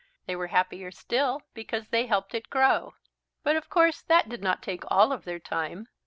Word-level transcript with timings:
They 0.25 0.35
were 0.35 0.47
happier 0.47 0.89
still 0.89 1.43
because 1.53 1.89
they 1.89 2.07
helped 2.07 2.33
it 2.33 2.49
grow. 2.49 2.95
But 3.43 3.55
of 3.55 3.69
course 3.69 4.01
that 4.01 4.27
did 4.29 4.41
not 4.41 4.63
take 4.63 4.83
all 4.89 5.11
of 5.11 5.25
their 5.25 5.37
time. 5.39 5.89